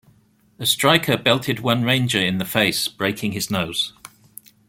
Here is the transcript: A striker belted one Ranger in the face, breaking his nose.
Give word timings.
A 0.57 0.65
striker 0.65 1.15
belted 1.15 1.59
one 1.59 1.83
Ranger 1.83 2.17
in 2.17 2.39
the 2.39 2.45
face, 2.45 2.87
breaking 2.87 3.33
his 3.33 3.51
nose. 3.51 3.93